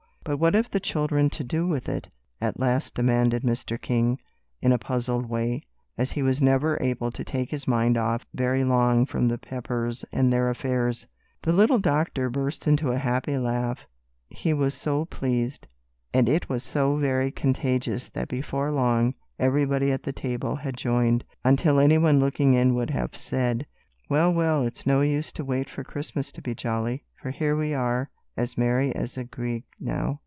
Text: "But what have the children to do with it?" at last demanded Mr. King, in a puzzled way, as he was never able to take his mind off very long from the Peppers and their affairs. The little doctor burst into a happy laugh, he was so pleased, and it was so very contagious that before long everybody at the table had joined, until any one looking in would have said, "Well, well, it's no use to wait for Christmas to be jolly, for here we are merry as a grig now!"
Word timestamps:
"But 0.23 0.37
what 0.37 0.53
have 0.53 0.69
the 0.69 0.79
children 0.79 1.31
to 1.31 1.43
do 1.43 1.67
with 1.67 1.89
it?" 1.89 2.07
at 2.39 2.59
last 2.59 2.93
demanded 2.93 3.41
Mr. 3.41 3.81
King, 3.81 4.19
in 4.61 4.71
a 4.71 4.77
puzzled 4.77 5.25
way, 5.27 5.63
as 5.97 6.11
he 6.11 6.21
was 6.21 6.39
never 6.39 6.77
able 6.79 7.09
to 7.13 7.23
take 7.23 7.49
his 7.49 7.67
mind 7.67 7.97
off 7.97 8.23
very 8.31 8.63
long 8.63 9.07
from 9.07 9.27
the 9.27 9.39
Peppers 9.39 10.05
and 10.13 10.31
their 10.31 10.47
affairs. 10.51 11.07
The 11.41 11.51
little 11.51 11.79
doctor 11.79 12.29
burst 12.29 12.67
into 12.67 12.91
a 12.91 12.99
happy 12.99 13.35
laugh, 13.39 13.79
he 14.29 14.53
was 14.53 14.75
so 14.75 15.05
pleased, 15.05 15.67
and 16.13 16.29
it 16.29 16.47
was 16.47 16.61
so 16.61 16.97
very 16.97 17.31
contagious 17.31 18.07
that 18.09 18.27
before 18.29 18.69
long 18.69 19.15
everybody 19.39 19.91
at 19.91 20.03
the 20.03 20.13
table 20.13 20.55
had 20.57 20.77
joined, 20.77 21.25
until 21.43 21.79
any 21.79 21.97
one 21.97 22.19
looking 22.19 22.53
in 22.53 22.75
would 22.75 22.91
have 22.91 23.17
said, 23.17 23.65
"Well, 24.07 24.31
well, 24.31 24.61
it's 24.67 24.85
no 24.85 25.01
use 25.01 25.31
to 25.33 25.43
wait 25.43 25.67
for 25.67 25.83
Christmas 25.83 26.31
to 26.33 26.43
be 26.43 26.53
jolly, 26.53 27.05
for 27.19 27.31
here 27.31 27.57
we 27.57 27.73
are 27.73 28.11
merry 28.57 28.95
as 28.95 29.17
a 29.19 29.23
grig 29.23 29.61
now!" 29.79 30.19